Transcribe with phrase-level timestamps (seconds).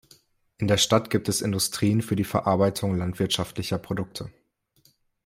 [0.57, 4.31] In der Stadt gibt es Industrien für die Verarbeitung landwirtschaftlicher Produkte.